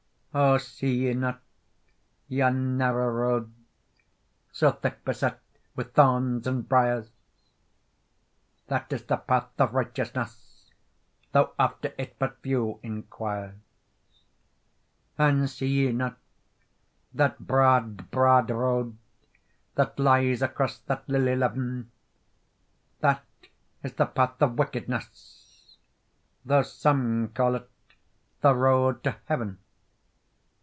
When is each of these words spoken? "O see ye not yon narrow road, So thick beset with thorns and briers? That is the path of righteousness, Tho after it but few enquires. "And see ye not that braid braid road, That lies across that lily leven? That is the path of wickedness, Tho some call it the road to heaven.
"O 0.33 0.57
see 0.59 1.07
ye 1.07 1.13
not 1.13 1.41
yon 2.29 2.77
narrow 2.77 3.09
road, 3.09 3.51
So 4.53 4.71
thick 4.71 5.03
beset 5.03 5.41
with 5.75 5.93
thorns 5.93 6.47
and 6.47 6.69
briers? 6.69 7.11
That 8.67 8.93
is 8.93 9.03
the 9.07 9.17
path 9.17 9.49
of 9.59 9.73
righteousness, 9.73 10.71
Tho 11.33 11.53
after 11.59 11.93
it 11.97 12.17
but 12.17 12.41
few 12.41 12.79
enquires. 12.81 13.57
"And 15.17 15.49
see 15.49 15.67
ye 15.67 15.91
not 15.91 16.17
that 17.13 17.39
braid 17.39 18.09
braid 18.09 18.51
road, 18.51 18.97
That 19.75 19.99
lies 19.99 20.41
across 20.41 20.77
that 20.79 21.09
lily 21.09 21.35
leven? 21.35 21.91
That 23.01 23.25
is 23.83 23.95
the 23.95 24.05
path 24.05 24.41
of 24.41 24.57
wickedness, 24.57 25.75
Tho 26.45 26.61
some 26.61 27.33
call 27.33 27.55
it 27.55 27.69
the 28.39 28.55
road 28.55 29.03
to 29.03 29.17
heaven. 29.25 29.57